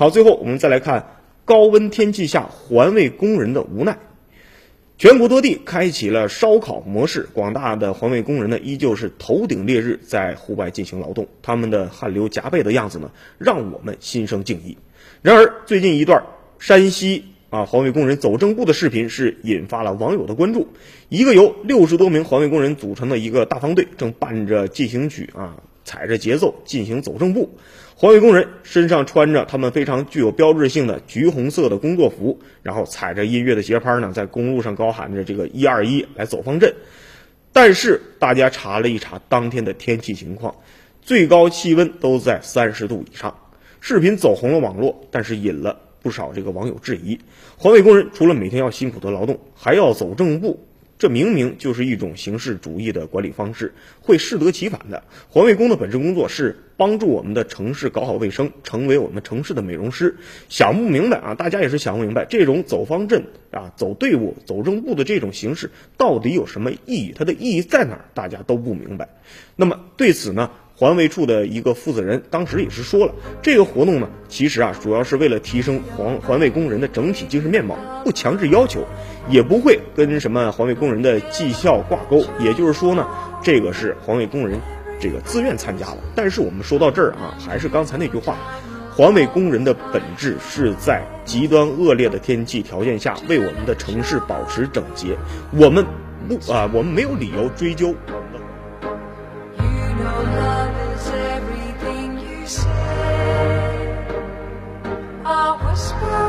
[0.00, 3.98] 好，最后我们再来看高温天气下环卫工人的无奈。
[4.96, 14.78] 全国多地开启了烧烤模式，广大的环卫工人呢，依旧是头顶烈日在户外进行劳动，他们的汗流浃背的样子呢，让我们心生敬意。
[15.20, 16.24] 然而，最近一段
[16.58, 20.68] 山西啊环卫工人走正步的视频是引发了网友的关注。
[21.10, 27.50] 一个由六十多名环卫工人组成的一个大方队，正伴着进行曲啊，踩着节奏进行走正步。
[27.96, 36.72] 环卫工人身上穿着他们非常具有标志性的橘红色的工作服，然后踩着音乐的节拍呢，在公路上高喊着“这个一二一”来走方阵。
[37.52, 40.54] 但是大家查了一查当天的天气情况，
[41.02, 43.36] 最高气温都在三十度以上。
[43.80, 47.18] 视频走红了网络，但是引了不少这个网友质疑：
[47.58, 50.64] 环卫工人除了每天要辛苦的劳动，还要走正步。
[51.00, 53.72] 这明明就是一种形式主义的管理方式，
[54.02, 55.02] 会适得其反的。
[55.30, 60.18] 环卫工的本职工作是帮助我们的城市搞好卫生，成为我们城市的美容师。
[60.50, 67.14] 想不明白啊，大家也是想不明白，这种走方阵啊、走队伍、走正步的这种形式到底有什么意义？
[67.16, 68.04] 它的意义在哪儿？
[68.12, 69.08] 大家都不明白。
[69.56, 70.50] 那么对此呢？
[70.80, 78.82] 环卫处的一个负责人当时也是说了，这个活动呢，其实啊，主要是为了提升环环卫工人的整体精神面貌，不强制要求，
[79.28, 82.24] 也不会跟什么环卫工人的绩效挂钩。
[82.38, 83.06] 也就是说呢，
[83.42, 84.58] 这个是环卫工人
[84.98, 85.98] 这个自愿参加的。
[86.14, 88.38] 但是我们说到这儿啊，还是刚才那句话，
[88.96, 95.14] 环卫工人的本质是在极端恶劣的天气条件下，为我们的城市保持整洁。
[95.52, 95.84] 我们
[96.26, 97.94] 不啊，我们没有理由追究。
[105.70, 106.19] whisper